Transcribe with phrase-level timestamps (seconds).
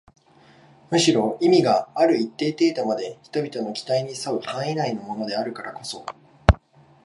[0.89, 6.03] むしろ意味がある一定程度まで人々の期待に添う範囲内のものであるからこそ